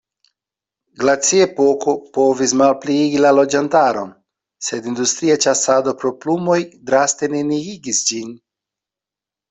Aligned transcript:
Glaciepoko 1.01 1.93
povis 2.19 2.55
malpliigi 2.63 3.21
la 3.27 3.35
loĝantaron, 3.41 4.11
sed 4.71 4.91
industria 4.95 5.39
ĉasado 5.49 5.97
pro 6.03 6.17
plumoj 6.25 6.61
draste 6.91 7.35
neniigis 7.39 8.07
ĝin. 8.13 8.39